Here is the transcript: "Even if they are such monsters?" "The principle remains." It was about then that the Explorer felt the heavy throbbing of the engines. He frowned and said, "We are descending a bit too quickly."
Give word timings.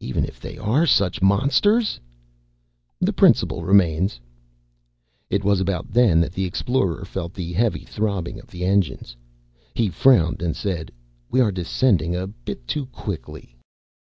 "Even 0.00 0.24
if 0.24 0.40
they 0.40 0.56
are 0.56 0.86
such 0.86 1.20
monsters?" 1.20 2.00
"The 3.02 3.12
principle 3.12 3.64
remains." 3.66 4.18
It 5.28 5.44
was 5.44 5.60
about 5.60 5.92
then 5.92 6.20
that 6.22 6.32
the 6.32 6.46
Explorer 6.46 7.04
felt 7.04 7.34
the 7.34 7.52
heavy 7.52 7.84
throbbing 7.84 8.40
of 8.40 8.46
the 8.46 8.64
engines. 8.64 9.14
He 9.74 9.90
frowned 9.90 10.40
and 10.40 10.56
said, 10.56 10.90
"We 11.28 11.42
are 11.42 11.52
descending 11.52 12.16
a 12.16 12.26
bit 12.28 12.66
too 12.66 12.86
quickly." 12.86 13.58